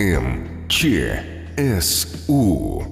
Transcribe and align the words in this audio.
М. 0.00 0.66
Ч. 0.66 1.20
С. 1.58 2.24
У. 2.26 2.82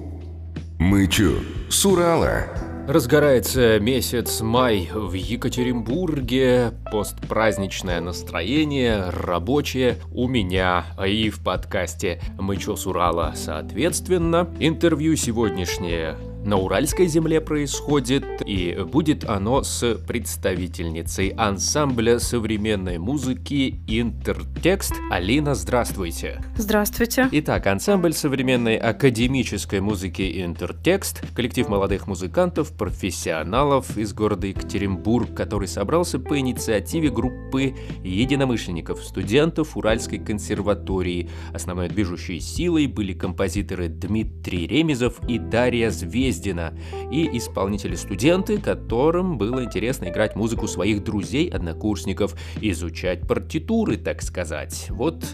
Мы 0.77 1.07
чё, 1.07 1.39
с 1.67 1.83
Урала? 1.83 2.43
Разгорается 2.87 3.79
месяц 3.79 4.41
май 4.41 4.87
в 4.93 5.13
Екатеринбурге, 5.13 6.71
постпраздничное 6.91 7.99
настроение, 7.99 9.09
рабочее 9.09 9.97
у 10.11 10.27
меня 10.27 10.85
и 11.03 11.31
в 11.31 11.43
подкасте 11.43 12.21
«Мы 12.37 12.57
чё 12.57 12.75
с 12.75 12.85
Урала» 12.85 13.33
соответственно. 13.35 14.47
Интервью 14.59 15.15
сегодняшнее 15.15 16.15
на 16.45 16.57
Уральской 16.57 17.07
земле 17.07 17.41
происходит, 17.41 18.23
и 18.45 18.77
будет 18.91 19.25
оно 19.25 19.63
с 19.63 19.95
представительницей 19.95 21.29
ансамбля 21.29 22.19
современной 22.19 22.97
музыки 22.97 23.81
«Интертекст». 23.87 24.93
Алина, 25.11 25.53
здравствуйте. 25.53 26.41
Здравствуйте. 26.55 27.27
Итак, 27.31 27.67
ансамбль 27.67 28.13
современной 28.13 28.77
академической 28.77 29.81
музыки 29.81 30.41
«Интертекст»— 30.43 31.23
коллектив 31.35 31.67
молодых 31.67 32.07
музыкантов, 32.07 32.71
профессионалов 32.71 33.97
из 33.97 34.13
города 34.13 34.47
Екатеринбург, 34.47 35.35
который 35.35 35.67
собрался 35.67 36.19
по 36.19 36.39
инициативе 36.39 37.09
группы 37.09 37.75
единомышленников, 38.03 39.03
студентов 39.03 39.75
Уральской 39.75 40.19
консерватории. 40.19 41.29
Основной 41.53 41.89
движущей 41.89 42.39
силой 42.39 42.87
были 42.87 43.13
композиторы 43.13 43.89
Дмитрий 43.89 44.65
Ремезов 44.67 45.19
и 45.27 45.37
Дарья 45.37 45.89
Зверь 45.89 46.28
Ездина 46.29 46.73
и 47.11 47.37
исполнители-студенты, 47.37 48.59
которым 48.59 49.39
было 49.39 49.63
интересно 49.63 50.09
играть 50.09 50.35
музыку 50.35 50.67
своих 50.67 51.03
друзей, 51.03 51.49
однокурсников, 51.49 52.35
изучать 52.61 53.27
партитуры, 53.27 53.97
так 53.97 54.21
сказать. 54.21 54.87
Вот 54.89 55.25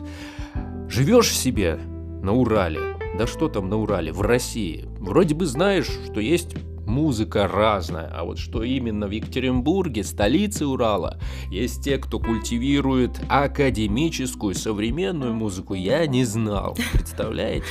живешь 0.88 1.32
себе 1.32 1.80
на 2.24 2.32
Урале, 2.32 2.96
да 3.18 3.28
что 3.28 3.50
там 3.50 3.70
на 3.70 3.78
Урале, 3.78 4.14
в 4.14 4.22
России, 4.22 4.86
вроде 5.00 5.36
бы 5.36 5.46
знаешь, 5.46 5.90
что 6.06 6.22
есть 6.22 6.56
музыка 6.86 7.48
разная, 7.48 8.10
а 8.14 8.24
вот 8.24 8.38
что 8.38 8.64
именно 8.64 9.08
в 9.08 9.12
Екатеринбурге, 9.12 10.04
столице 10.04 10.66
Урала, 10.66 11.20
есть 11.52 11.84
те, 11.84 11.98
кто 11.98 12.20
культивирует 12.20 13.20
академическую 13.28 14.56
современную 14.56 15.34
музыку, 15.34 15.74
я 15.74 16.08
не 16.08 16.24
знал, 16.24 16.78
представляете? 16.94 17.66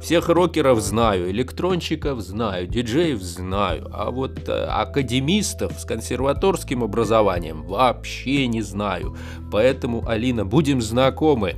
Всех 0.00 0.28
рокеров 0.28 0.80
знаю, 0.80 1.30
электронщиков 1.30 2.20
знаю, 2.20 2.66
диджеев 2.66 3.20
знаю, 3.20 3.88
а 3.92 4.10
вот 4.10 4.48
э, 4.48 4.64
академистов 4.66 5.72
с 5.78 5.84
консерваторским 5.84 6.84
образованием 6.84 7.62
вообще 7.62 8.46
не 8.46 8.62
знаю. 8.62 9.16
Поэтому, 9.50 10.06
Алина, 10.06 10.44
будем 10.44 10.80
знакомы. 10.82 11.56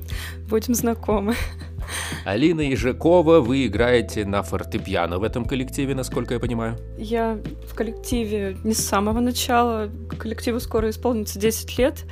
Будем 0.48 0.74
знакомы. 0.74 1.34
Алина 2.24 2.60
Ежекова, 2.60 3.40
вы 3.40 3.66
играете 3.66 4.24
на 4.24 4.42
фортепиано 4.42 5.18
в 5.18 5.22
этом 5.22 5.44
коллективе, 5.44 5.94
насколько 5.94 6.34
я 6.34 6.40
понимаю? 6.40 6.76
Я 6.98 7.38
в 7.66 7.74
коллективе 7.74 8.56
не 8.64 8.74
с 8.74 8.86
самого 8.86 9.20
начала. 9.20 9.90
Коллективу 10.18 10.60
скоро 10.60 10.90
исполнится 10.90 11.38
10 11.38 11.78
лет. 11.78 12.04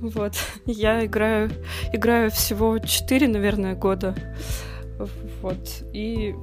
Вот. 0.00 0.32
Я 0.66 1.04
играю, 1.04 1.50
играю 1.92 2.30
всего 2.30 2.78
4, 2.78 3.28
наверное, 3.28 3.74
года. 3.74 4.14
Вот. 5.42 5.84
И, 5.92 6.34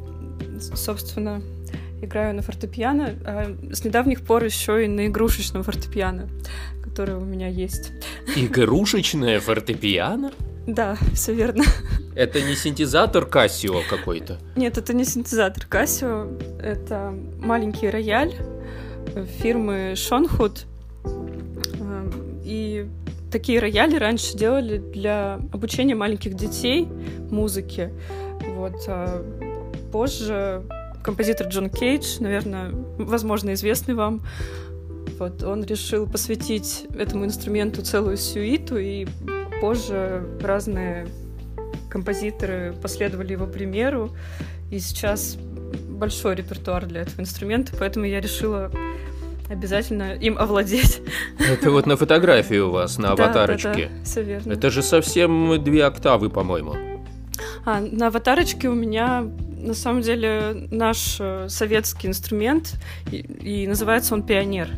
собственно, 0.75 1.41
играю 2.01 2.35
на 2.35 2.41
фортепиано, 2.41 3.15
а 3.25 3.55
с 3.71 3.83
недавних 3.83 4.21
пор 4.21 4.43
еще 4.43 4.85
и 4.85 4.87
на 4.87 5.07
игрушечном 5.07 5.63
фортепиано, 5.63 6.29
которое 6.83 7.17
у 7.17 7.25
меня 7.25 7.47
есть. 7.47 7.91
Игрушечное 8.35 9.39
фортепиано? 9.39 10.31
Да, 10.67 10.97
все 11.13 11.33
верно. 11.33 11.63
Это 12.15 12.41
не 12.41 12.55
синтезатор 12.55 13.23
Casio 13.25 13.81
какой-то? 13.89 14.37
Нет, 14.55 14.77
это 14.77 14.93
не 14.93 15.03
синтезатор 15.03 15.65
Casio, 15.69 16.61
это 16.61 17.13
маленький 17.39 17.89
рояль 17.89 18.33
фирмы 19.41 19.95
Шонхуд. 19.95 20.65
И 22.45 22.85
такие 23.31 23.59
рояли 23.59 23.95
раньше 23.95 24.37
делали 24.37 24.77
для 24.77 25.39
обучения 25.51 25.95
маленьких 25.95 26.35
детей 26.35 26.87
музыке. 27.31 27.91
Вот. 28.63 28.85
А 28.87 29.21
позже 29.91 30.63
композитор 31.03 31.47
Джон 31.47 31.69
Кейдж, 31.69 32.21
наверное, 32.21 32.71
возможно, 32.97 33.53
известный 33.55 33.93
вам, 33.93 34.21
вот, 35.19 35.43
он 35.43 35.65
решил 35.65 36.07
посвятить 36.07 36.85
этому 36.97 37.25
инструменту 37.25 37.81
целую 37.81 38.15
сюиту, 38.15 38.77
и 38.77 39.05
позже 39.59 40.23
разные 40.41 41.07
композиторы 41.89 42.73
последовали 42.81 43.33
его 43.33 43.47
примеру, 43.47 44.15
и 44.71 44.79
сейчас 44.79 45.35
большой 45.89 46.35
репертуар 46.35 46.85
для 46.85 47.01
этого 47.01 47.19
инструмента, 47.19 47.73
поэтому 47.77 48.05
я 48.05 48.21
решила 48.21 48.71
обязательно 49.49 50.15
им 50.15 50.37
овладеть. 50.37 51.01
Это 51.37 51.69
вот 51.69 51.85
на 51.85 51.97
фотографии 51.97 52.59
у 52.59 52.71
вас, 52.71 52.97
на 52.97 53.11
аватарочке. 53.11 53.69
Да, 53.73 53.81
да, 53.81 53.89
да, 53.89 54.03
все 54.05 54.23
верно. 54.23 54.53
Это 54.53 54.69
же 54.69 54.81
совсем 54.81 55.61
две 55.61 55.83
октавы, 55.83 56.29
по-моему. 56.29 56.92
А, 57.65 57.79
на 57.79 58.07
аватарочке 58.07 58.67
у 58.69 58.73
меня 58.73 59.25
на 59.57 59.73
самом 59.73 60.01
деле 60.01 60.67
наш 60.71 61.17
э, 61.19 61.47
советский 61.47 62.07
инструмент, 62.07 62.75
и, 63.09 63.17
и 63.17 63.67
называется 63.67 64.13
он 64.13 64.23
пионер. 64.23 64.69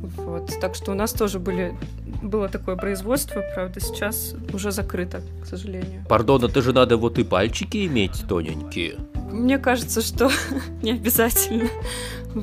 Вот. 0.00 0.52
Так 0.60 0.76
что 0.76 0.92
у 0.92 0.94
нас 0.94 1.12
тоже 1.12 1.40
были, 1.40 1.74
было 2.22 2.48
такое 2.48 2.76
производство, 2.76 3.42
правда, 3.54 3.80
сейчас 3.80 4.34
уже 4.52 4.70
закрыто, 4.70 5.22
к 5.42 5.46
сожалению. 5.46 6.04
Пардон, 6.08 6.44
это 6.44 6.62
же 6.62 6.72
надо 6.72 6.96
вот 6.96 7.18
и 7.18 7.24
пальчики 7.24 7.84
иметь 7.86 8.24
тоненькие. 8.28 8.96
Мне 9.30 9.58
кажется, 9.58 10.00
что 10.00 10.30
не 10.82 10.92
обязательно. 10.92 11.68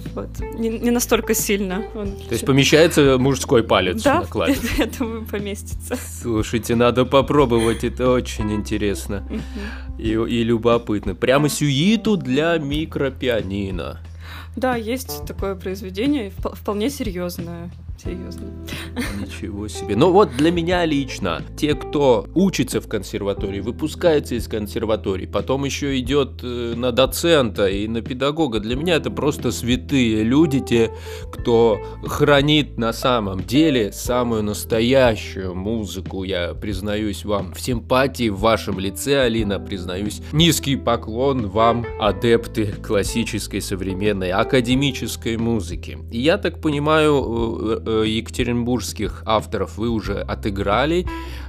Вот. 0.16 0.30
Не, 0.58 0.70
не 0.70 0.92
настолько 0.92 1.34
сильно. 1.34 1.86
Он... 1.96 2.16
То 2.16 2.32
есть 2.32 2.46
помещается 2.46 3.18
мужской 3.18 3.64
палец 3.64 4.04
да, 4.04 4.22
на 4.22 4.26
клавише? 4.28 4.62
Да, 4.62 4.84
я 4.84 4.86
думаю, 4.86 5.26
поместится. 5.26 5.98
Слушайте, 6.22 6.76
надо 6.76 7.06
попробовать, 7.06 7.84
это 7.84 8.12
очень 8.12 8.52
интересно 8.54 9.28
и, 9.98 10.12
и 10.12 10.44
любопытно. 10.44 11.16
Прямо 11.16 11.50
сюиту 11.50 12.18
для 12.18 12.58
микропианино. 12.58 14.00
Да, 14.56 14.76
есть 14.76 15.26
такое 15.26 15.56
произведение, 15.56 16.32
вполне 16.32 16.90
серьезное 16.90 17.72
серьезно. 17.98 18.46
Ничего 19.20 19.68
себе. 19.68 19.96
Ну 19.96 20.12
вот 20.12 20.30
для 20.38 20.52
меня 20.52 20.86
лично, 20.86 21.42
те, 21.58 21.76
кто 21.76 22.28
учится 22.34 22.82
в 22.82 22.88
консерватории, 22.88 23.60
выпускается 23.60 24.36
из 24.36 24.48
консерватории, 24.48 25.26
потом 25.26 25.66
еще 25.66 25.98
идет 26.00 26.42
э, 26.44 26.74
на 26.76 26.92
доцента 26.92 27.68
и 27.68 27.88
на 27.88 28.02
педагога, 28.02 28.60
для 28.60 28.76
меня 28.76 28.96
это 28.96 29.12
просто 29.12 29.52
святые 29.52 30.24
люди, 30.24 30.60
те, 30.60 30.92
кто 31.32 31.80
хранит 32.06 32.78
на 32.78 32.94
самом 32.94 33.44
деле 33.44 33.92
самую 33.92 34.44
настоящую 34.44 35.56
музыку. 35.56 36.24
Я 36.24 36.54
признаюсь 36.54 37.26
вам 37.26 37.54
в 37.54 37.60
симпатии 37.60 38.30
в 38.30 38.40
вашем 38.40 38.80
лице, 38.80 39.22
Алина, 39.22 39.60
признаюсь. 39.60 40.22
Низкий 40.32 40.76
поклон 40.76 41.48
вам, 41.48 41.86
адепты 42.00 42.74
классической, 42.86 43.62
современной, 43.62 44.32
академической 44.32 45.38
музыки. 45.38 45.98
И 46.12 46.20
я 46.20 46.38
так 46.38 46.62
понимаю, 46.62 47.82
э, 47.85 47.85
екатеринбургских 47.86 49.24
авторов 49.26 49.78
вы 49.78 49.90
уже 49.90 50.22
отыграли. 50.22 51.06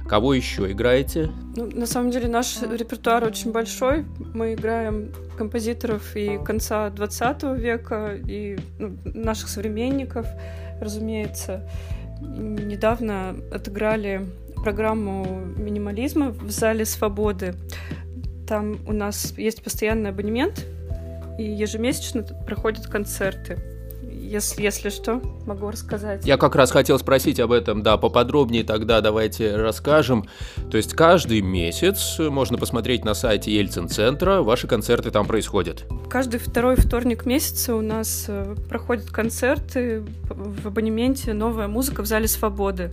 Кого 0.07 0.33
еще 0.33 0.71
играете? 0.71 1.31
Ну, 1.55 1.69
на 1.73 1.85
самом 1.85 2.11
деле 2.11 2.27
наш 2.27 2.61
репертуар 2.61 3.23
очень 3.23 3.51
большой. 3.51 4.05
Мы 4.33 4.53
играем 4.53 5.11
композиторов 5.37 6.15
и 6.15 6.39
конца 6.43 6.89
20 6.89 7.43
века, 7.57 8.15
и 8.15 8.57
ну, 8.79 8.97
наших 9.03 9.49
современников, 9.49 10.27
разумеется. 10.79 11.69
Недавно 12.21 13.35
отыграли 13.51 14.27
программу 14.55 15.25
минимализма 15.57 16.29
в 16.29 16.49
зале 16.49 16.85
свободы. 16.85 17.55
Там 18.47 18.77
у 18.87 18.93
нас 18.93 19.33
есть 19.37 19.61
постоянный 19.61 20.09
абонемент, 20.09 20.65
и 21.37 21.43
ежемесячно 21.43 22.23
проходят 22.23 22.87
концерты 22.87 23.76
если, 24.27 24.61
если 24.61 24.89
что, 24.89 25.21
могу 25.45 25.69
рассказать. 25.69 26.25
Я 26.25 26.37
как 26.37 26.55
раз 26.55 26.71
хотел 26.71 26.99
спросить 26.99 27.39
об 27.39 27.51
этом, 27.51 27.83
да, 27.83 27.97
поподробнее 27.97 28.63
тогда 28.63 29.01
давайте 29.01 29.55
расскажем. 29.55 30.25
То 30.69 30.77
есть 30.77 30.93
каждый 30.93 31.41
месяц 31.41 32.19
можно 32.19 32.57
посмотреть 32.57 33.05
на 33.05 33.13
сайте 33.13 33.51
Ельцин-центра, 33.51 34.41
ваши 34.41 34.67
концерты 34.67 35.11
там 35.11 35.25
происходят? 35.25 35.85
Каждый 36.09 36.39
второй 36.39 36.75
вторник 36.75 37.25
месяца 37.25 37.75
у 37.75 37.81
нас 37.81 38.25
э, 38.27 38.55
проходят 38.69 39.09
концерты 39.09 40.03
в 40.29 40.67
абонементе 40.67 41.33
«Новая 41.33 41.67
музыка 41.67 42.01
в 42.01 42.05
Зале 42.05 42.27
Свободы». 42.27 42.91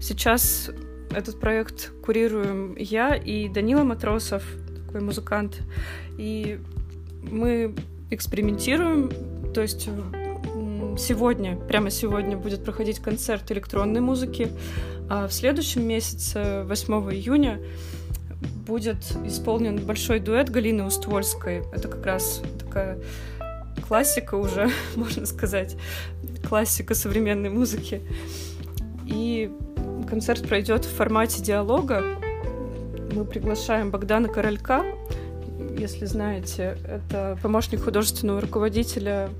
Сейчас 0.00 0.70
этот 1.14 1.40
проект 1.40 1.92
курируем 2.04 2.76
я 2.76 3.14
и 3.14 3.48
Данила 3.48 3.84
Матросов, 3.84 4.42
такой 4.86 5.00
музыкант. 5.00 5.60
И 6.16 6.58
мы 7.22 7.74
экспериментируем, 8.10 9.10
то 9.52 9.62
есть 9.62 9.88
сегодня, 10.98 11.56
прямо 11.56 11.90
сегодня 11.90 12.36
будет 12.36 12.64
проходить 12.64 12.98
концерт 12.98 13.50
электронной 13.50 14.00
музыки, 14.00 14.48
а 15.08 15.26
в 15.26 15.32
следующем 15.32 15.86
месяце, 15.86 16.64
8 16.64 16.94
июня, 17.12 17.60
будет 18.66 18.98
исполнен 19.24 19.76
большой 19.84 20.20
дуэт 20.20 20.48
Галины 20.48 20.84
Уствольской. 20.84 21.62
Это 21.72 21.88
как 21.88 22.06
раз 22.06 22.42
такая 22.58 22.98
классика 23.86 24.36
уже, 24.36 24.70
можно 24.96 25.26
сказать, 25.26 25.76
классика 26.48 26.94
современной 26.94 27.50
музыки. 27.50 28.02
И 29.06 29.50
концерт 30.08 30.46
пройдет 30.46 30.84
в 30.84 30.94
формате 30.94 31.42
диалога. 31.42 32.04
Мы 33.12 33.24
приглашаем 33.24 33.90
Богдана 33.90 34.28
Королька, 34.28 34.84
если 35.76 36.04
знаете, 36.04 36.76
это 36.86 37.38
помощник 37.42 37.82
художественного 37.82 38.40
руководителя 38.40 39.30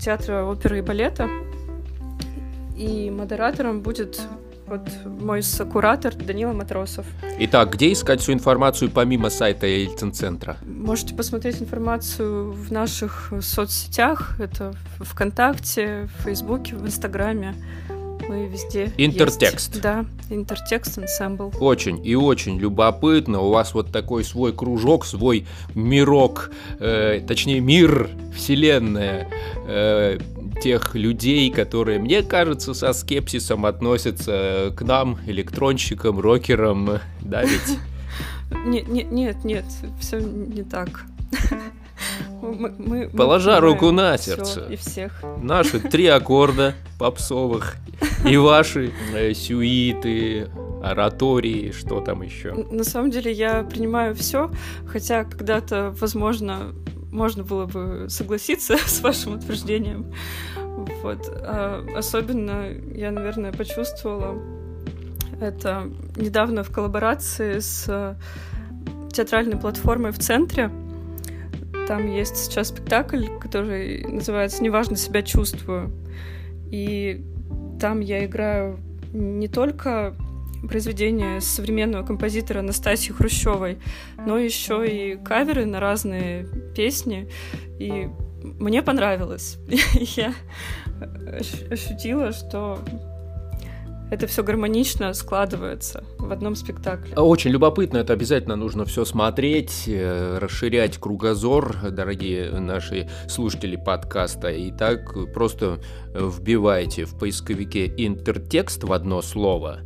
театра 0.00 0.44
оперы 0.44 0.78
и 0.78 0.82
балета. 0.82 1.28
И 2.76 3.10
модератором 3.10 3.80
будет 3.80 4.20
вот 4.66 4.88
мой 5.04 5.42
сокуратор 5.42 6.14
Данила 6.14 6.52
Матросов. 6.52 7.06
Итак, 7.38 7.72
где 7.72 7.92
искать 7.92 8.20
всю 8.20 8.32
информацию 8.32 8.90
помимо 8.90 9.30
сайта 9.30 9.66
Ельцин-центра? 9.66 10.56
Можете 10.66 11.14
посмотреть 11.14 11.62
информацию 11.62 12.50
в 12.50 12.72
наших 12.72 13.32
соцсетях. 13.40 14.34
Это 14.40 14.74
ВКонтакте, 14.98 16.08
в 16.18 16.24
Фейсбуке, 16.24 16.74
в 16.74 16.84
Инстаграме. 16.84 17.54
Мы 18.28 18.46
везде 18.46 18.92
Интертекст. 18.96 19.70
Есть. 19.70 19.82
Да, 19.82 20.04
интертекст 20.30 20.98
ансамбл. 20.98 21.52
Очень 21.60 22.04
и 22.04 22.14
очень 22.14 22.58
любопытно. 22.58 23.40
У 23.40 23.50
вас 23.50 23.74
вот 23.74 23.92
такой 23.92 24.24
свой 24.24 24.52
кружок, 24.52 25.04
свой 25.04 25.46
мирок, 25.74 26.50
э, 26.80 27.20
точнее 27.26 27.60
мир, 27.60 28.10
вселенная. 28.34 29.28
Э, 29.66 30.18
тех 30.62 30.94
людей, 30.94 31.50
которые, 31.50 31.98
мне 31.98 32.22
кажется, 32.22 32.74
со 32.74 32.92
скепсисом 32.92 33.66
относятся 33.66 34.72
к 34.76 34.82
нам, 34.82 35.18
электронщикам, 35.26 36.18
рокерам, 36.18 37.00
да 37.20 37.42
ведь? 37.42 37.78
Нет, 38.64 38.86
нет, 38.86 39.10
нет, 39.10 39.44
нет, 39.44 39.64
все 40.00 40.20
не 40.20 40.62
так. 40.62 41.04
Мы, 42.46 42.74
мы, 42.78 43.08
Положа 43.08 43.56
мы 43.56 43.60
руку 43.60 43.90
на 43.90 44.16
сердце. 44.18 44.66
И 44.70 44.76
всех. 44.76 45.22
Наши 45.42 45.80
три 45.80 46.06
аккорда 46.06 46.74
попсовых 46.98 47.76
и 48.24 48.36
ваши 48.36 48.92
э, 49.14 49.34
сюиты, 49.34 50.48
оратории, 50.82 51.72
что 51.72 52.00
там 52.00 52.22
еще. 52.22 52.52
На 52.52 52.84
самом 52.84 53.10
деле 53.10 53.32
я 53.32 53.62
принимаю 53.62 54.14
все, 54.14 54.50
хотя 54.86 55.24
когда-то, 55.24 55.94
возможно, 56.00 56.74
можно 57.10 57.44
было 57.44 57.66
бы 57.66 58.06
согласиться 58.08 58.76
с 58.86 59.00
вашим 59.00 59.34
утверждением. 59.34 60.12
Вот. 61.02 61.28
А 61.28 61.84
особенно 61.96 62.68
я, 62.94 63.10
наверное, 63.10 63.52
почувствовала 63.52 64.36
это 65.40 65.90
недавно 66.16 66.62
в 66.62 66.70
коллаборации 66.70 67.58
с 67.58 68.16
театральной 69.12 69.56
платформой 69.56 70.12
в 70.12 70.18
центре. 70.18 70.70
Там 71.86 72.10
есть 72.10 72.36
сейчас 72.36 72.68
спектакль, 72.68 73.26
который 73.40 74.04
называется 74.04 74.62
«Неважно 74.62 74.96
себя 74.96 75.22
чувствую». 75.22 75.92
И 76.70 77.24
там 77.80 78.00
я 78.00 78.24
играю 78.24 78.80
не 79.12 79.48
только 79.48 80.14
произведения 80.68 81.40
современного 81.40 82.04
композитора 82.04 82.62
Настасьи 82.62 83.12
Хрущевой, 83.12 83.78
но 84.18 84.36
еще 84.36 84.86
и 84.86 85.16
каверы 85.16 85.64
на 85.64 85.78
разные 85.80 86.46
песни. 86.74 87.28
И 87.78 88.08
мне 88.42 88.82
понравилось. 88.82 89.58
Я 90.16 90.34
ощутила, 91.70 92.32
что 92.32 92.80
это 94.10 94.26
все 94.26 94.42
гармонично 94.42 95.12
складывается 95.14 96.04
в 96.18 96.30
одном 96.32 96.54
спектакле. 96.54 97.14
Очень 97.16 97.50
любопытно, 97.50 97.98
это 97.98 98.12
обязательно 98.12 98.56
нужно 98.56 98.84
все 98.84 99.04
смотреть, 99.04 99.84
э, 99.86 100.38
расширять 100.38 100.98
кругозор, 100.98 101.76
дорогие 101.90 102.50
наши 102.52 103.08
слушатели 103.28 103.76
подкаста. 103.76 104.48
И 104.48 104.70
так 104.70 105.32
просто 105.32 105.80
вбивайте 106.14 107.04
в 107.04 107.18
поисковике 107.18 107.92
интертекст 107.96 108.84
в 108.84 108.92
одно 108.92 109.22
слово 109.22 109.80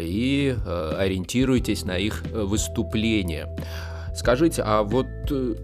и 0.00 0.56
э, 0.56 0.94
ориентируйтесь 0.98 1.84
на 1.84 1.98
их 1.98 2.22
выступления. 2.32 3.48
Скажите, 4.14 4.62
а 4.64 4.84
вот 4.84 5.06
э, 5.30 5.54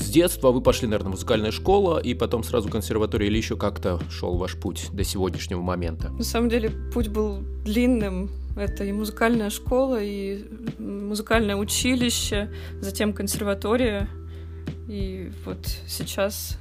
с 0.00 0.08
детства 0.08 0.50
вы 0.50 0.60
пошли, 0.60 0.88
наверное, 0.88 1.08
в 1.08 1.12
музыкальная 1.12 1.50
школа, 1.50 1.98
и 1.98 2.14
потом 2.14 2.42
сразу 2.42 2.68
консерватория, 2.68 3.28
или 3.28 3.36
еще 3.36 3.56
как-то 3.56 4.00
шел 4.10 4.36
ваш 4.36 4.56
путь 4.56 4.88
до 4.92 5.04
сегодняшнего 5.04 5.60
момента? 5.60 6.10
На 6.10 6.24
самом 6.24 6.48
деле 6.48 6.70
путь 6.92 7.08
был 7.08 7.38
длинным. 7.64 8.30
Это 8.56 8.84
и 8.84 8.92
музыкальная 8.92 9.50
школа, 9.50 10.02
и 10.02 10.44
музыкальное 10.78 11.56
училище, 11.56 12.50
затем 12.80 13.12
консерватория. 13.12 14.08
И 14.88 15.30
вот 15.44 15.68
сейчас 15.86 16.58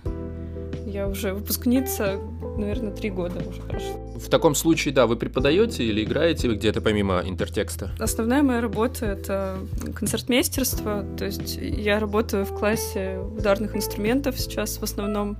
я 0.85 1.07
уже 1.07 1.33
выпускница, 1.33 2.19
наверное, 2.59 2.91
три 2.91 3.09
года 3.09 3.39
уже 3.47 3.61
прошло. 3.61 3.95
В 4.15 4.29
таком 4.29 4.55
случае, 4.55 4.93
да, 4.93 5.07
вы 5.07 5.15
преподаете 5.15 5.83
или 5.83 6.03
играете 6.03 6.49
где-то 6.49 6.81
помимо 6.81 7.21
интертекста? 7.25 7.91
Основная 7.99 8.43
моя 8.43 8.61
работа— 8.61 9.05
это 9.07 9.57
концертмейстерство, 9.95 11.05
то 11.17 11.25
есть 11.25 11.57
я 11.57 11.99
работаю 11.99 12.45
в 12.45 12.53
классе 12.57 13.17
ударных 13.17 13.75
инструментов 13.75 14.39
сейчас 14.39 14.77
в 14.77 14.83
основном, 14.83 15.37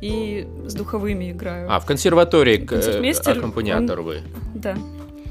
и 0.00 0.46
с 0.66 0.74
духовыми 0.74 1.30
играю. 1.32 1.70
А, 1.70 1.80
в 1.80 1.86
консерватории 1.86 2.58
Концертмейстер, 2.58 3.38
аккомпаниатор 3.38 4.00
он... 4.00 4.04
вы? 4.06 4.20
Да, 4.54 4.76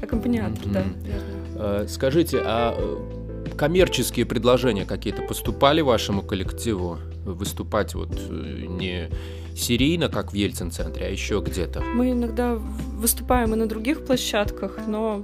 аккомпаниатор, 0.02 0.64
mm-hmm. 0.64 0.72
да. 0.72 0.84
Верно. 1.04 1.88
Скажите, 1.88 2.40
а 2.44 2.74
э, 2.76 3.54
коммерческие 3.56 4.26
предложения 4.26 4.84
какие-то 4.84 5.22
поступали 5.22 5.80
вашему 5.80 6.22
коллективу? 6.22 6.98
Выступать 7.24 7.94
вот 7.94 8.10
э, 8.16 8.66
не 8.68 9.08
серийно, 9.56 10.08
как 10.08 10.32
в 10.32 10.34
Ельцин-центре, 10.34 11.06
а 11.06 11.08
еще 11.08 11.42
где-то? 11.44 11.80
Мы 11.80 12.12
иногда 12.12 12.54
выступаем 12.54 13.52
и 13.54 13.56
на 13.56 13.66
других 13.66 14.04
площадках, 14.04 14.78
но 14.86 15.22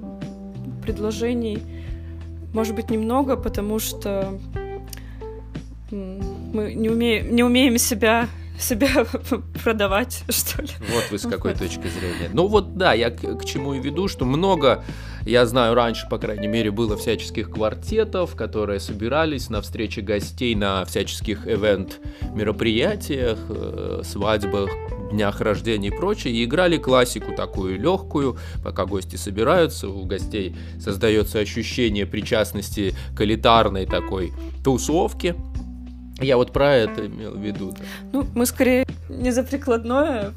предложений 0.83 1.63
может 2.53 2.75
быть 2.75 2.91
немного, 2.91 3.37
потому 3.37 3.79
что 3.79 4.39
мы 5.91 6.75
не 6.75 6.89
умеем, 6.89 7.35
не 7.35 7.43
умеем 7.43 7.79
себя 7.79 8.29
себя 8.59 9.07
продавать, 9.65 10.25
что 10.29 10.63
ли. 10.63 10.71
Вот 10.93 11.11
вы 11.11 11.19
с 11.19 11.29
какой 11.29 11.55
точки 11.55 11.87
зрения. 11.89 12.31
Ну 12.33 12.47
вот 12.47 12.77
да, 12.77 12.93
я 12.93 13.11
к, 13.11 13.21
к 13.21 13.45
чему 13.45 13.75
и 13.75 13.81
веду, 13.81 14.09
что 14.09 14.25
много, 14.25 14.85
я 15.25 15.47
знаю, 15.47 15.75
раньше, 15.75 16.09
по 16.09 16.19
крайней 16.19 16.49
мере, 16.49 16.71
было 16.71 16.97
всяческих 16.97 17.51
квартетов, 17.51 18.35
которые 18.35 18.81
собирались 18.81 19.51
на 19.51 19.63
встрече 19.63 20.01
гостей 20.01 20.55
на 20.55 20.85
всяческих 20.85 21.47
ивент-мероприятиях, 21.47 23.39
э, 23.49 24.03
свадьбах, 24.05 24.71
днях 25.11 25.41
рождения 25.41 25.89
и 25.89 25.91
прочее, 25.91 26.35
и 26.35 26.45
играли 26.45 26.77
классику 26.77 27.33
такую 27.35 27.81
легкую, 27.81 28.37
пока 28.63 28.85
гости 28.85 29.17
собираются, 29.17 29.89
у 29.89 30.05
гостей 30.05 30.57
создается 30.81 31.39
ощущение 31.39 32.07
причастности 32.07 32.95
к 33.17 33.21
элитарной 33.21 33.87
такой 33.87 34.33
тусовке, 34.63 35.35
я 36.21 36.37
вот 36.37 36.53
про 36.53 36.75
это 36.75 37.07
имел 37.07 37.35
в 37.35 37.41
виду. 37.41 37.73
Да. 37.73 37.85
Ну, 38.13 38.27
мы 38.35 38.47
скорее 38.47 38.87
не 39.09 39.31
за 39.31 39.43
прикладное 39.43 40.33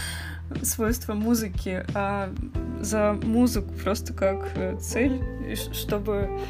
свойство 0.62 1.14
музыки, 1.14 1.84
а 1.94 2.32
за 2.80 3.18
музыку 3.22 3.72
просто 3.82 4.12
как 4.12 4.50
э, 4.56 4.76
цель, 4.80 5.20
чтобы 5.72 6.40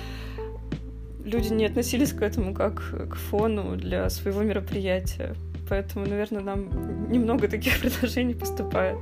люди 1.25 1.53
не 1.53 1.67
относились 1.67 2.13
к 2.13 2.23
этому 2.23 2.55
как 2.55 2.77
к 3.11 3.15
фону 3.15 3.77
для 3.77 4.09
своего 4.11 4.43
мероприятия. 4.43 5.35
Поэтому, 5.69 6.07
наверное, 6.07 6.43
нам 6.43 7.11
немного 7.11 7.49
таких 7.49 7.79
предложений 7.81 8.35
поступает. 8.35 8.99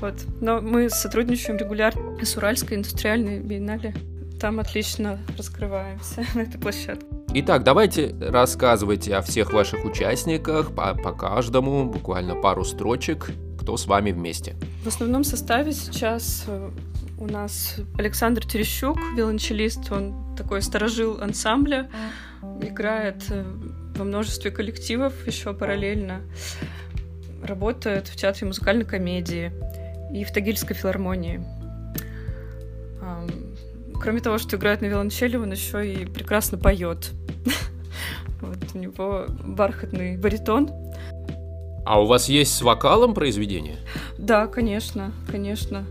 Вот. 0.00 0.14
Но 0.40 0.60
мы 0.60 0.90
сотрудничаем 0.90 1.56
регулярно 1.56 2.24
с 2.24 2.36
Уральской 2.36 2.76
индустриальной 2.76 3.40
биеннале. 3.40 3.94
Там 4.40 4.60
отлично 4.60 5.18
раскрываемся 5.36 6.24
на 6.34 6.42
этой 6.42 6.60
площадке. 6.60 7.17
Итак, 7.34 7.62
давайте 7.62 8.14
рассказывайте 8.20 9.14
о 9.14 9.20
всех 9.20 9.52
ваших 9.52 9.84
участниках, 9.84 10.74
по, 10.74 10.94
по 10.94 11.12
каждому, 11.12 11.84
буквально 11.84 12.34
пару 12.34 12.64
строчек, 12.64 13.30
кто 13.60 13.76
с 13.76 13.86
вами 13.86 14.12
вместе. 14.12 14.56
В 14.82 14.86
основном 14.86 15.24
составе 15.24 15.72
сейчас 15.72 16.44
э, 16.46 16.70
у 17.18 17.26
нас 17.26 17.76
Александр 17.98 18.46
Терещук, 18.46 18.96
виолончелист, 19.14 19.92
он 19.92 20.34
такой 20.38 20.62
сторожил 20.62 21.20
ансамбля, 21.20 21.90
играет 22.62 23.22
э, 23.28 23.44
во 23.96 24.04
множестве 24.04 24.50
коллективов 24.50 25.26
еще 25.26 25.52
параллельно, 25.52 26.22
работает 27.42 28.08
в 28.08 28.16
театре 28.16 28.46
музыкальной 28.46 28.86
комедии 28.86 29.52
и 30.14 30.24
в 30.24 30.32
Тагильской 30.32 30.74
филармонии. 30.74 31.44
Кроме 34.00 34.20
того, 34.20 34.38
что 34.38 34.56
играет 34.56 34.80
на 34.80 34.86
виолончели, 34.86 35.36
он 35.36 35.50
еще 35.52 35.86
и 35.86 36.06
прекрасно 36.06 36.58
поет. 36.58 37.12
Вот 38.40 38.56
у 38.72 38.78
него 38.78 39.26
бархатный 39.44 40.16
баритон. 40.16 40.70
А 41.84 42.00
у 42.00 42.06
вас 42.06 42.28
есть 42.28 42.54
с 42.54 42.62
вокалом 42.62 43.12
произведение? 43.12 43.78
Да, 44.16 44.46
конечно, 44.46 45.12
конечно. 45.28 45.84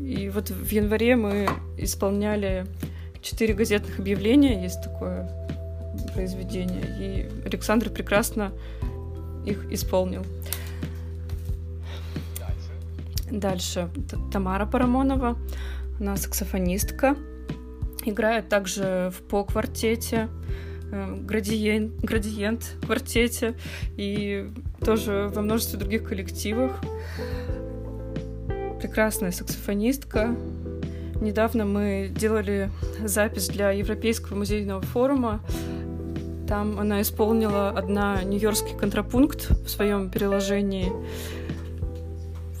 И 0.00 0.30
вот 0.30 0.48
в 0.48 0.68
январе 0.70 1.16
мы 1.16 1.48
исполняли 1.76 2.66
четыре 3.20 3.52
газетных 3.52 3.98
объявления, 3.98 4.62
есть 4.62 4.82
такое 4.82 5.28
произведение, 6.14 6.84
и 6.98 7.46
Александр 7.46 7.90
прекрасно 7.90 8.52
их 9.44 9.70
исполнил. 9.70 10.24
Дальше 13.30 13.88
Тамара 14.32 14.66
Парамонова, 14.66 15.36
она 15.98 16.16
саксофонистка, 16.16 17.16
играет 18.10 18.48
также 18.48 19.12
в 19.16 19.22
по-квартете, 19.22 20.28
э, 20.90 21.16
градиент, 21.20 21.94
градиент 22.02 22.76
квартете 22.84 23.54
и 23.96 24.48
тоже 24.84 25.30
во 25.32 25.42
множестве 25.42 25.78
других 25.78 26.04
коллективах. 26.04 26.80
Прекрасная 28.80 29.30
саксофонистка. 29.30 30.34
Недавно 31.20 31.64
мы 31.64 32.10
делали 32.14 32.70
запись 33.04 33.48
для 33.48 33.70
Европейского 33.70 34.36
музейного 34.36 34.82
форума. 34.82 35.40
Там 36.48 36.80
она 36.80 37.00
исполнила 37.00 37.70
одна 37.70 38.22
нью-йоркский 38.24 38.76
контрапункт 38.76 39.50
в 39.50 39.68
своем 39.68 40.10
переложении. 40.10 40.92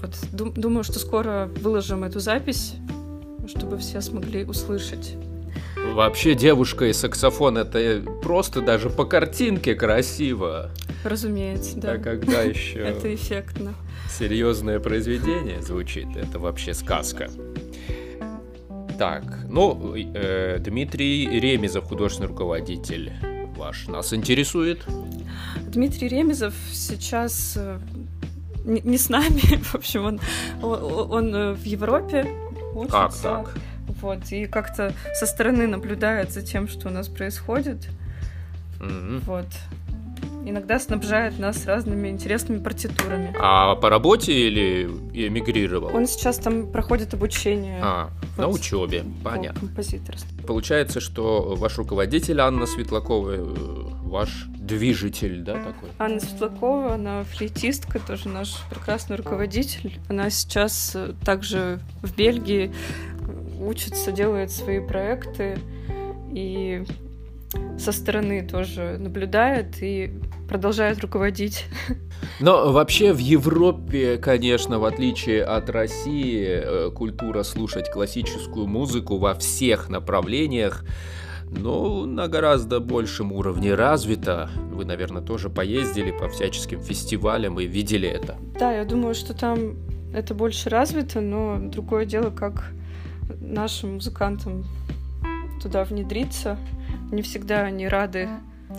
Вот, 0.00 0.54
думаю, 0.56 0.84
что 0.84 0.98
скоро 0.98 1.50
выложим 1.60 2.04
эту 2.04 2.20
запись, 2.20 2.76
чтобы 3.46 3.78
все 3.78 4.00
смогли 4.00 4.44
услышать. 4.44 5.16
Вообще 5.90 6.34
девушка 6.34 6.86
и 6.86 6.92
саксофон 6.92 7.58
это 7.58 8.02
просто 8.22 8.60
даже 8.60 8.88
по 8.88 9.04
картинке 9.04 9.74
красиво. 9.74 10.70
Разумеется, 11.04 11.76
да. 11.78 11.92
А 11.92 11.98
когда 11.98 12.42
еще 12.42 12.78
это 12.80 13.14
эффектно. 13.14 13.74
Серьезное 14.10 14.80
произведение 14.80 15.60
звучит, 15.60 16.16
это 16.16 16.38
вообще 16.38 16.74
сказка. 16.74 17.30
Так, 18.98 19.24
ну, 19.48 19.94
э, 19.96 20.58
Дмитрий 20.60 21.40
Ремезов, 21.40 21.84
художественный 21.84 22.28
руководитель 22.28 23.12
ваш, 23.56 23.88
нас 23.88 24.12
интересует. 24.12 24.84
Дмитрий 25.66 26.08
Ремезов 26.08 26.54
сейчас 26.72 27.54
э, 27.56 27.78
не, 28.64 28.80
не 28.82 28.98
с 28.98 29.08
нами, 29.08 29.56
в 29.62 29.74
общем, 29.74 30.04
он, 30.04 30.20
он, 30.62 31.10
он 31.10 31.34
э, 31.34 31.52
в 31.54 31.64
Европе 31.64 32.26
учится. 32.74 32.92
Как 32.92 33.16
так? 33.16 33.54
Вот, 34.02 34.32
и 34.32 34.46
как-то 34.46 34.92
со 35.14 35.26
стороны 35.26 35.66
наблюдает 35.66 36.32
за 36.32 36.42
тем, 36.42 36.68
что 36.68 36.88
у 36.88 36.90
нас 36.90 37.08
происходит. 37.08 37.88
Mm-hmm. 38.80 39.22
Вот. 39.26 39.46
Иногда 40.44 40.80
снабжает 40.80 41.38
нас 41.38 41.66
разными 41.66 42.08
интересными 42.08 42.58
партитурами. 42.58 43.32
А 43.38 43.76
по 43.76 43.88
работе 43.88 44.32
или 44.32 44.84
эмигрировал? 45.12 45.94
Он 45.94 46.06
сейчас 46.06 46.38
там 46.38 46.66
проходит 46.66 47.14
обучение. 47.14 47.78
А, 47.80 48.10
вот, 48.36 48.42
на 48.42 48.48
учебе, 48.48 49.04
понятно. 49.22 49.60
Композиторство. 49.60 50.36
Получается, 50.44 51.00
что 51.00 51.54
ваш 51.54 51.78
руководитель 51.78 52.40
Анна 52.40 52.66
Светлакова, 52.66 53.30
э, 53.30 53.54
ваш 54.02 54.46
движитель, 54.48 55.42
да, 55.42 55.54
такой? 55.54 55.90
Анна 55.98 56.18
Светлакова, 56.18 56.94
она 56.94 57.22
флейтистка, 57.22 58.00
тоже 58.00 58.28
наш 58.28 58.56
прекрасный 58.68 59.16
руководитель. 59.16 60.00
Она 60.08 60.28
сейчас 60.30 60.92
э, 60.96 61.12
также 61.24 61.78
в 62.02 62.16
Бельгии 62.16 62.72
учится, 63.62 64.12
делает 64.12 64.50
свои 64.50 64.80
проекты 64.80 65.58
и 66.32 66.84
со 67.78 67.92
стороны 67.92 68.46
тоже 68.46 68.96
наблюдает 68.98 69.82
и 69.82 70.12
продолжает 70.48 71.00
руководить. 71.00 71.66
Но 72.40 72.72
вообще 72.72 73.12
в 73.12 73.18
Европе, 73.18 74.18
конечно, 74.18 74.78
в 74.78 74.84
отличие 74.84 75.44
от 75.44 75.70
России, 75.70 76.46
э, 76.46 76.90
культура 76.90 77.42
слушать 77.42 77.90
классическую 77.90 78.66
музыку 78.66 79.18
во 79.18 79.34
всех 79.34 79.88
направлениях, 79.88 80.84
ну, 81.50 82.06
на 82.06 82.28
гораздо 82.28 82.80
большем 82.80 83.32
уровне 83.32 83.74
развита. 83.74 84.50
Вы, 84.70 84.84
наверное, 84.84 85.22
тоже 85.22 85.50
поездили 85.50 86.10
по 86.10 86.28
всяческим 86.28 86.80
фестивалям 86.80 87.60
и 87.60 87.66
видели 87.66 88.08
это. 88.08 88.36
Да, 88.58 88.72
я 88.72 88.84
думаю, 88.84 89.14
что 89.14 89.34
там 89.34 89.76
это 90.14 90.34
больше 90.34 90.70
развито, 90.70 91.20
но 91.20 91.58
другое 91.58 92.06
дело, 92.06 92.30
как 92.30 92.72
нашим 93.40 93.94
музыкантам 93.94 94.64
туда 95.62 95.84
внедриться. 95.84 96.58
Не 97.10 97.22
всегда 97.22 97.62
они 97.62 97.88
рады. 97.88 98.28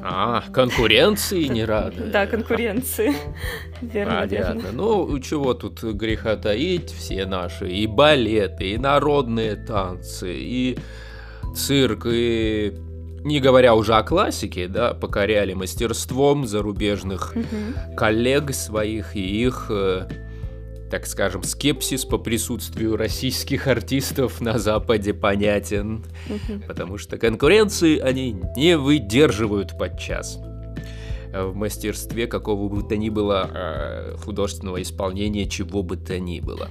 А, 0.02 0.44
конкуренции 0.52 1.44
не 1.44 1.66
рады. 1.66 2.06
Да, 2.12 2.26
конкуренции. 2.26 3.14
Верно, 3.82 4.22
Понятно. 4.22 4.62
верно. 4.62 4.72
Ну, 4.74 5.20
чего 5.20 5.54
тут 5.54 5.84
греха 5.84 6.36
таить, 6.36 6.92
все 6.92 7.26
наши 7.26 7.70
и 7.70 7.86
балеты, 7.86 8.72
и 8.72 8.78
народные 8.78 9.56
танцы, 9.56 10.34
и 10.34 10.80
цирк, 11.56 12.08
и 12.08 12.74
не 13.24 13.40
говоря 13.40 13.76
уже 13.76 13.94
о 13.96 14.04
классике, 14.04 14.68
да, 14.68 14.94
покоряли 14.94 15.54
мастерством 15.54 16.48
зарубежных 16.48 17.36
коллег 17.96 18.54
своих 18.54 19.16
и 19.16 19.44
их 19.46 19.68
э, 19.70 20.08
так 20.94 21.08
скажем, 21.08 21.42
скепсис 21.42 22.06
по 22.06 22.20
присутствию 22.20 22.96
российских 22.98 23.66
артистов 23.66 24.42
на 24.42 24.60
Западе 24.60 25.16
понятен, 25.16 26.06
потому 26.68 27.00
что 27.00 27.18
конкуренции 27.18 27.98
они 27.98 28.36
не 28.56 28.78
выдерживают 28.78 29.76
подчас 29.76 30.38
в 31.34 31.56
мастерстве 31.56 32.28
какого 32.28 32.70
бы 32.70 32.88
то 32.88 32.96
ни 32.96 33.10
было 33.10 33.50
э, 33.52 34.18
художественного 34.18 34.84
исполнения, 34.84 35.50
чего 35.50 35.82
бы 35.82 35.98
то 35.98 36.20
ни 36.20 36.40
было. 36.40 36.70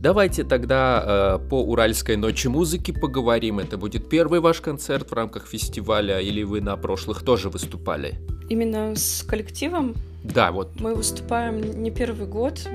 Давайте 0.00 0.44
тогда 0.44 1.38
э, 1.38 1.48
по 1.50 1.62
Уральской 1.62 2.16
ночи 2.16 2.46
музыки 2.46 2.92
поговорим. 2.92 3.58
Это 3.58 3.76
будет 3.76 4.08
первый 4.08 4.40
ваш 4.40 4.62
концерт 4.62 5.10
в 5.10 5.12
рамках 5.12 5.46
фестиваля, 5.46 6.18
или 6.18 6.44
вы 6.44 6.62
на 6.62 6.78
прошлых 6.78 7.22
тоже 7.22 7.50
выступали? 7.50 8.14
Именно 8.48 8.96
с 8.96 9.22
коллективом? 9.22 9.96
Да, 10.24 10.50
вот. 10.50 10.80
Мы 10.80 10.94
выступаем 10.94 11.82
не 11.82 11.90
первый 11.90 12.26
год. 12.26 12.66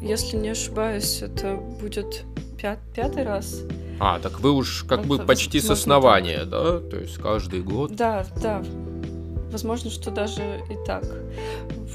Если 0.00 0.36
не 0.36 0.50
ошибаюсь, 0.50 1.22
это 1.22 1.56
будет 1.56 2.24
пят, 2.60 2.78
пятый 2.94 3.24
раз. 3.24 3.62
А, 3.98 4.18
так 4.18 4.40
вы 4.40 4.52
уж 4.52 4.84
как 4.84 5.00
это, 5.00 5.08
бы 5.08 5.18
почти 5.18 5.60
с 5.60 5.70
основания, 5.70 6.40
так. 6.40 6.48
да? 6.50 6.80
То 6.80 6.96
есть 6.98 7.16
каждый 7.18 7.62
год? 7.62 7.94
Да, 7.94 8.26
да. 8.42 8.62
Возможно, 9.50 9.90
что 9.90 10.10
даже 10.10 10.60
и 10.70 10.76
так. 10.86 11.04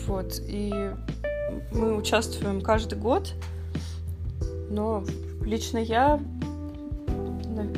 Вот. 0.08 0.42
И 0.48 0.74
мы 1.74 1.96
участвуем 1.96 2.62
каждый 2.62 2.98
год, 2.98 3.34
но 4.70 5.04
лично 5.44 5.78
я, 5.78 6.20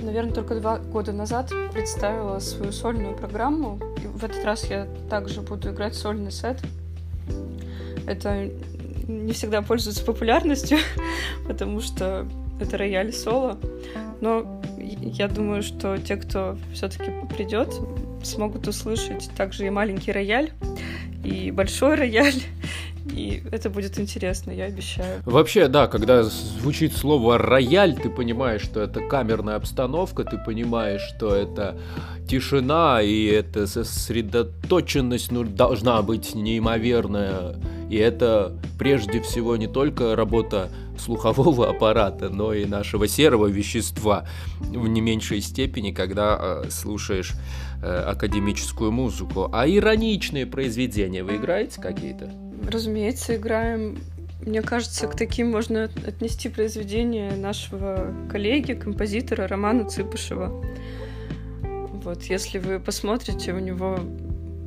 наверное, 0.02 0.34
только 0.34 0.56
два 0.60 0.78
года 0.78 1.12
назад 1.12 1.52
представила 1.74 2.40
свою 2.40 2.72
сольную 2.72 3.16
программу. 3.16 3.80
И 4.02 4.08
в 4.08 4.24
этот 4.24 4.46
раз 4.46 4.66
я 4.70 4.88
также 5.10 5.42
буду 5.42 5.72
играть 5.72 5.96
сольный 5.96 6.32
сет. 6.32 6.62
Это 8.08 8.50
не 9.08 9.34
всегда 9.34 9.62
пользуется 9.62 10.04
популярностью, 10.04 10.78
потому 11.48 11.82
что 11.82 12.28
это 12.60 12.78
рояль 12.78 13.14
соло. 13.14 13.60
Но 14.22 14.62
я 14.78 15.28
думаю, 15.28 15.64
что 15.64 15.98
те, 15.98 16.16
кто 16.16 16.58
все-таки 16.74 17.12
придет, 17.36 17.74
смогут 18.24 18.68
услышать 18.68 19.30
также 19.36 19.68
и 19.68 19.70
маленький 19.70 20.12
рояль, 20.12 20.52
и 21.24 21.52
большой 21.52 21.96
рояль, 21.96 22.42
и 23.12 23.44
это 23.52 23.70
будет 23.70 24.00
интересно, 24.00 24.52
я 24.52 24.66
обещаю. 24.66 25.22
Вообще, 25.26 25.68
да, 25.68 25.88
когда 25.88 26.24
звучит 26.24 26.94
слово 26.96 27.38
рояль, 27.38 27.96
ты 27.96 28.10
понимаешь, 28.10 28.62
что 28.62 28.82
это 28.82 29.02
камерная 29.02 29.56
обстановка, 29.56 30.24
ты 30.24 30.38
понимаешь, 30.38 31.02
что 31.02 31.36
это 31.36 31.78
тишина, 32.28 33.02
и 33.02 33.26
эта 33.26 33.68
сосредоточенность 33.68 35.32
ну, 35.32 35.44
должна 35.44 36.02
быть 36.02 36.34
неимоверная. 36.34 37.56
И 37.90 37.98
это 37.98 38.58
прежде 38.80 39.22
всего 39.22 39.58
не 39.58 39.68
только 39.68 40.16
работа 40.16 40.70
слухового 40.98 41.70
аппарата, 41.76 42.30
но 42.30 42.54
и 42.54 42.66
нашего 42.66 43.08
серого 43.08 43.48
вещества 43.48 44.26
в 44.60 44.88
не 44.88 45.02
меньшей 45.02 45.42
степени, 45.42 45.92
когда 45.92 46.62
э, 46.64 46.70
слушаешь 46.70 47.34
э, 47.84 47.86
академическую 47.86 48.92
музыку. 48.92 49.50
А 49.52 49.68
ироничные 49.68 50.46
произведения 50.46 51.24
вы 51.24 51.36
играете 51.36 51.82
какие-то? 51.82 52.32
Разумеется, 52.70 53.36
играем. 53.36 53.98
Мне 54.46 54.62
кажется, 54.62 55.08
к 55.08 55.16
таким 55.16 55.52
можно 55.52 55.90
отнести 56.06 56.50
произведения 56.50 57.36
нашего 57.36 58.14
коллеги, 58.30 58.74
композитора 58.74 59.48
Романа 59.48 59.88
Цыпышева. 59.88 60.64
Вот, 62.04 62.24
если 62.24 62.60
вы 62.60 62.80
посмотрите, 62.80 63.54
у 63.54 63.60
него 63.60 64.00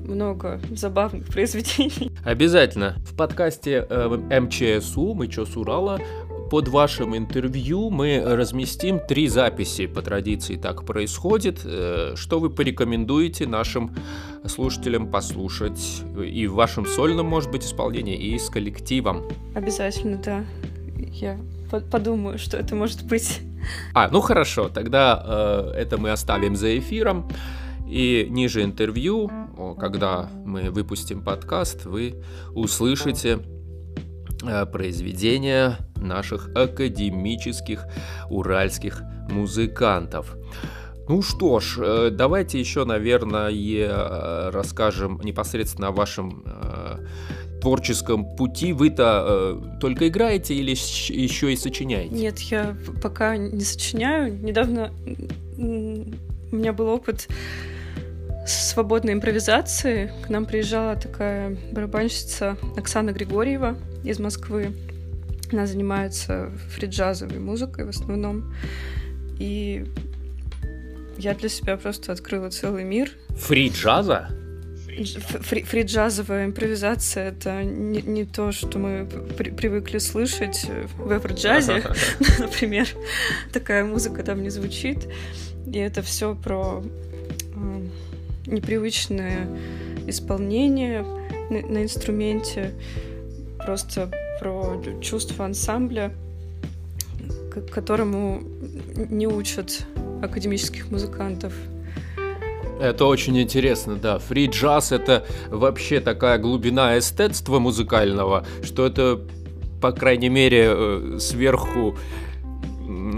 много 0.06 0.60
забавных 0.70 1.26
произведений. 1.32 2.10
Обязательно. 2.24 2.96
В 3.04 3.14
подкасте 3.14 3.86
э, 3.88 4.40
МЧСУ 4.40 5.14
«Мы 5.14 5.28
чё 5.28 5.44
с 5.44 5.56
Урала» 5.56 6.00
под 6.50 6.68
вашим 6.68 7.16
интервью 7.16 7.90
мы 7.90 8.22
разместим 8.24 9.00
три 9.00 9.28
записи. 9.28 9.86
По 9.86 10.02
традиции 10.02 10.56
так 10.56 10.84
происходит. 10.84 11.60
Э, 11.64 12.14
что 12.16 12.38
вы 12.38 12.50
порекомендуете 12.50 13.46
нашим 13.46 13.94
слушателям 14.44 15.10
послушать 15.10 16.02
и 16.24 16.46
в 16.46 16.54
вашем 16.54 16.86
сольном, 16.86 17.26
может 17.26 17.50
быть, 17.50 17.64
исполнении, 17.64 18.16
и 18.16 18.38
с 18.38 18.48
коллективом? 18.48 19.28
Обязательно, 19.54 20.18
да. 20.18 20.44
Я 21.12 21.38
подумаю, 21.90 22.38
что 22.38 22.56
это 22.56 22.74
может 22.74 23.04
быть. 23.04 23.40
А, 23.94 24.08
ну 24.08 24.20
хорошо, 24.20 24.68
тогда 24.68 25.22
э, 25.26 25.72
это 25.76 25.98
мы 25.98 26.10
оставим 26.10 26.54
за 26.54 26.78
эфиром. 26.78 27.28
И 27.88 28.26
ниже 28.30 28.64
интервью, 28.64 29.30
когда 29.78 30.28
мы 30.44 30.70
выпустим 30.70 31.22
подкаст, 31.22 31.84
вы 31.84 32.16
услышите 32.52 33.38
произведения 34.72 35.78
наших 35.96 36.50
академических 36.54 37.86
уральских 38.30 39.02
музыкантов. 39.30 40.36
Ну 41.08 41.22
что 41.22 41.60
ж, 41.60 41.78
э, 41.78 42.10
давайте 42.10 42.58
еще, 42.58 42.84
наверное, 42.84 43.50
э, 43.50 44.50
расскажем 44.50 45.20
непосредственно 45.22 45.88
о 45.88 45.92
вашем 45.92 46.44
творческом 47.60 48.36
пути. 48.36 48.72
Вы-то 48.72 49.78
только 49.80 50.08
играете 50.08 50.54
или 50.54 50.70
еще 50.70 51.52
и 51.52 51.56
сочиняете? 51.56 52.14
Нет, 52.14 52.38
я 52.40 52.76
пока 53.02 53.36
не 53.36 53.62
сочиняю. 53.62 54.36
Недавно 54.38 54.92
у 55.56 56.56
меня 56.56 56.72
был 56.72 56.88
опыт 56.88 57.28
свободной 58.46 59.14
импровизации. 59.14 60.12
К 60.24 60.28
нам 60.28 60.46
приезжала 60.46 60.96
такая 60.96 61.56
барабанщица 61.72 62.56
Оксана 62.76 63.10
Григорьева 63.10 63.76
из 64.06 64.18
Москвы. 64.18 64.72
Она 65.52 65.66
занимается 65.66 66.50
фриджазовой 66.70 67.38
музыкой 67.38 67.84
в 67.84 67.88
основном. 67.88 68.54
И 69.38 69.84
я 71.18 71.34
для 71.34 71.48
себя 71.48 71.76
просто 71.76 72.12
открыла 72.12 72.50
целый 72.50 72.84
мир. 72.84 73.10
Фриджаза? 73.30 74.30
Фри 75.42 75.62
фриджазовая 75.62 76.46
импровизация— 76.46 77.28
это 77.30 77.62
не, 77.62 78.00
не 78.00 78.24
то, 78.24 78.50
что 78.50 78.78
мы 78.78 79.06
при 79.36 79.50
привыкли 79.50 79.98
слышать 79.98 80.66
в 80.96 81.12
эвроджазе, 81.12 81.82
например. 82.38 82.88
Такая 83.52 83.84
музыка 83.84 84.22
там 84.22 84.42
не 84.42 84.48
звучит. 84.48 85.06
И 85.66 85.78
это 85.78 86.00
все 86.00 86.34
про 86.34 86.82
непривычное 88.46 89.48
исполнение 90.06 91.02
на, 91.50 91.60
на 91.60 91.82
инструменте, 91.82 92.72
просто 93.66 94.10
про 94.40 94.80
чувство 95.02 95.44
ансамбля, 95.44 96.12
к 97.50 97.60
которому 97.70 98.40
не 98.94 99.26
учат 99.26 99.84
академических 100.22 100.90
музыкантов. 100.90 101.52
Это 102.80 103.06
очень 103.06 103.38
интересно, 103.40 103.96
да. 103.96 104.18
Фри 104.18 104.46
джаз 104.46 104.92
это 104.92 105.24
вообще 105.48 106.00
такая 106.00 106.38
глубина 106.38 106.98
эстетства 106.98 107.58
музыкального, 107.58 108.46
что 108.62 108.86
это, 108.86 109.20
по 109.80 109.92
крайней 109.92 110.28
мере, 110.28 110.68
э, 110.68 111.18
сверху 111.18 111.96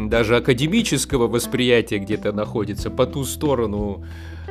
даже 0.06 0.36
академического 0.36 1.26
восприятия 1.28 1.98
где-то 1.98 2.32
находится 2.32 2.88
по 2.90 3.04
ту 3.04 3.24
сторону 3.24 4.04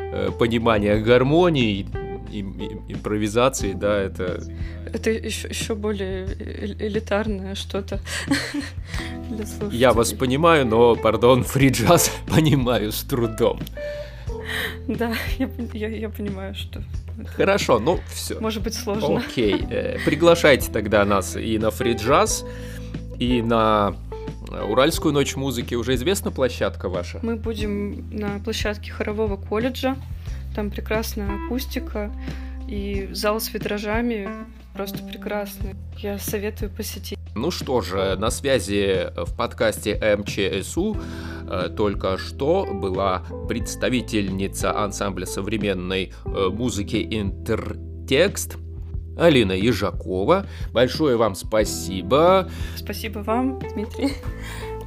Э, 0.10 0.32
понимание 0.32 1.00
гармонии 1.00 1.86
и, 2.32 2.40
и, 2.40 2.94
импровизации, 2.94 3.74
да, 3.74 3.98
это... 3.98 4.44
Это 4.94 5.10
еще, 5.12 5.48
еще 5.50 5.76
более 5.76 6.26
элитарное 6.80 7.56
что-то 7.56 8.00
для 9.30 9.46
слушателей. 9.46 9.80
Я 9.80 9.94
вас 9.94 10.14
понимаю, 10.14 10.66
но, 10.66 10.96
пардон, 10.96 11.44
фриджаз 11.44 12.12
понимаю 12.28 12.92
с 12.92 13.04
трудом. 13.04 13.60
Да, 14.88 15.14
я, 15.38 15.50
я, 15.74 15.90
я 15.90 16.10
понимаю, 16.10 16.56
что... 16.56 16.84
Хорошо, 17.36 17.80
ну 17.80 18.00
все. 18.14 18.40
Может 18.40 18.64
быть 18.64 18.76
сложно. 18.76 19.18
Окей, 19.18 19.56
э, 19.70 19.98
приглашайте 20.06 20.72
тогда 20.72 21.04
нас 21.04 21.36
и 21.36 21.58
на 21.58 21.72
фриджаз, 21.72 22.46
и 23.20 23.42
на 23.42 23.96
Уральскую 24.50 25.14
ночь 25.14 25.36
музыки 25.36 25.76
уже 25.76 25.96
известна 25.96 26.32
площадка 26.32 26.90
ваша? 26.90 27.20
Мы 27.22 27.36
будем 27.36 28.10
на 28.12 28.40
площадке 28.40 28.92
хорового 28.92 29.38
колледжа. 29.38 29.96
Там 30.58 30.72
прекрасная 30.72 31.46
акустика 31.46 32.12
и 32.68 33.10
зал 33.12 33.40
с 33.40 33.54
витражами 33.54 34.28
просто 34.74 35.04
прекрасный. 35.04 35.76
Я 36.00 36.18
советую 36.18 36.72
посетить. 36.72 37.16
Ну 37.36 37.52
что 37.52 37.82
же, 37.82 38.16
на 38.18 38.32
связи 38.32 39.12
в 39.16 39.38
подкасте 39.38 39.94
МЧСУ 40.18 40.98
э, 41.48 41.70
только 41.78 42.18
что 42.18 42.66
была 42.66 43.22
представительница 43.48 44.76
ансамбля 44.76 45.28
современной 45.28 46.12
э, 46.26 46.48
музыки 46.52 47.08
«Интертекст» 47.08 48.58
Алина 49.16 49.52
Ежакова. 49.52 50.48
Большое 50.74 51.18
вам 51.18 51.36
спасибо. 51.36 52.50
Спасибо 52.76 53.20
вам, 53.20 53.60
Дмитрий. 53.60 54.14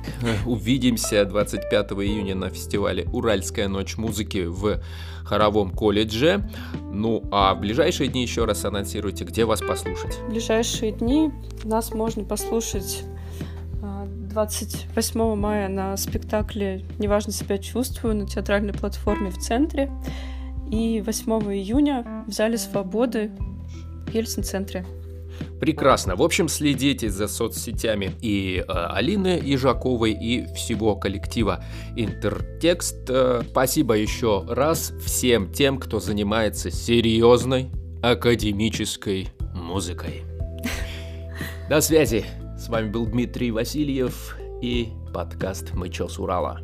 Увидимся 0.46 1.24
25 1.24 1.92
июня 1.92 2.34
на 2.34 2.50
фестивале 2.50 3.06
«Уральская 3.12 3.68
ночь 3.68 3.96
музыки» 3.96 4.44
в 4.46 4.80
Хоровом 5.24 5.70
колледже. 5.70 6.48
Ну, 6.92 7.24
а 7.30 7.54
в 7.54 7.60
ближайшие 7.60 8.08
дни 8.08 8.22
еще 8.22 8.44
раз 8.44 8.64
анонсируйте, 8.64 9.24
где 9.24 9.44
вас 9.44 9.60
послушать. 9.60 10.14
В 10.16 10.30
ближайшие 10.30 10.92
дни 10.92 11.30
нас 11.64 11.92
можно 11.92 12.24
послушать 12.24 13.04
28 13.80 15.20
а, 15.20 15.36
мая 15.36 15.68
на 15.68 15.96
спектакле 15.96 16.84
«Неважно 16.98 17.32
себя 17.32 17.58
чувствую» 17.58 18.16
на 18.16 18.26
театральной 18.26 18.72
платформе 18.72 19.30
в 19.30 19.38
центре. 19.38 19.90
И 20.70 21.02
8 21.04 21.32
июня 21.54 22.24
в 22.26 22.32
Зале 22.32 22.58
Свободы 22.58 23.30
в 24.06 24.14
Ельцин-центре. 24.14 24.84
Прекрасно. 25.60 26.16
В 26.16 26.22
общем, 26.22 26.48
следите 26.48 27.10
за 27.10 27.28
соцсетями 27.28 28.12
и 28.22 28.64
э, 28.66 28.72
Алины 28.72 29.40
Ижаковой, 29.42 30.12
и 30.12 30.46
всего 30.54 30.96
коллектива 30.96 31.62
Интертекст. 31.96 33.08
Э, 33.08 33.42
спасибо 33.50 33.94
еще 33.94 34.44
раз 34.48 34.92
всем 35.04 35.52
тем, 35.52 35.78
кто 35.78 36.00
занимается 36.00 36.70
серьезной 36.70 37.70
академической 38.02 39.28
музыкой. 39.54 40.22
До 41.68 41.80
связи. 41.80 42.24
С 42.58 42.68
вами 42.68 42.90
был 42.90 43.06
Дмитрий 43.06 43.50
Васильев 43.50 44.36
и 44.60 44.88
подкаст 45.14 45.72
«Мы 45.72 45.88
чё 45.88 46.08
с 46.08 46.18
Урала». 46.18 46.60